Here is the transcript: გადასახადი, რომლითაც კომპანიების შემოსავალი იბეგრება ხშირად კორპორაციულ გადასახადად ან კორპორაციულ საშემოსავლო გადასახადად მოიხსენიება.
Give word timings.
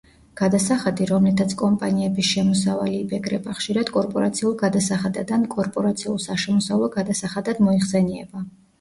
გადასახადი, 0.39 1.05
რომლითაც 1.11 1.53
კომპანიების 1.59 2.29
შემოსავალი 2.29 2.97
იბეგრება 3.01 3.55
ხშირად 3.59 3.93
კორპორაციულ 3.99 4.57
გადასახადად 4.65 5.37
ან 5.41 5.47
კორპორაციულ 5.55 6.21
საშემოსავლო 6.29 6.95
გადასახადად 7.01 7.67
მოიხსენიება. 7.71 8.49